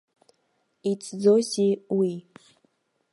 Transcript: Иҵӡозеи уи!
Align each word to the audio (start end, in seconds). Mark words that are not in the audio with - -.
Иҵӡозеи 0.91 1.73
уи! 1.97 2.11